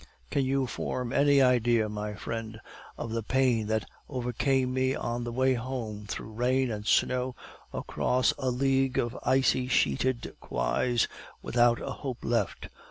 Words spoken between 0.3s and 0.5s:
Can